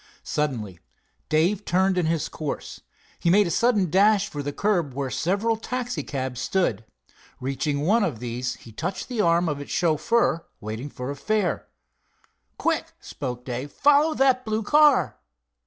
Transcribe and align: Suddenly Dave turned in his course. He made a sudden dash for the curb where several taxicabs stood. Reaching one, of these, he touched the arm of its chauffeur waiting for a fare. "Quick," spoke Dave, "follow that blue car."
Suddenly 0.23 0.79
Dave 1.29 1.63
turned 1.63 1.95
in 1.95 2.07
his 2.07 2.27
course. 2.27 2.81
He 3.19 3.29
made 3.29 3.45
a 3.45 3.51
sudden 3.51 3.91
dash 3.91 4.27
for 4.29 4.41
the 4.41 4.51
curb 4.51 4.95
where 4.95 5.11
several 5.11 5.57
taxicabs 5.57 6.41
stood. 6.41 6.83
Reaching 7.39 7.81
one, 7.81 8.03
of 8.03 8.17
these, 8.17 8.55
he 8.55 8.71
touched 8.71 9.09
the 9.09 9.21
arm 9.21 9.47
of 9.47 9.61
its 9.61 9.69
chauffeur 9.71 10.47
waiting 10.59 10.89
for 10.89 11.11
a 11.11 11.15
fare. 11.15 11.67
"Quick," 12.57 12.93
spoke 12.99 13.45
Dave, 13.45 13.71
"follow 13.71 14.15
that 14.15 14.43
blue 14.43 14.63
car." 14.63 15.19